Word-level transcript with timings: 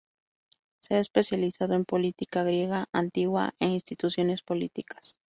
Se 0.81 0.95
ha 0.95 0.99
especializado 0.99 1.75
en 1.75 1.85
política 1.85 2.41
griega 2.43 2.89
antigua 2.91 3.53
e 3.59 3.67
instituciones 3.67 4.41
políticas. 4.41 5.19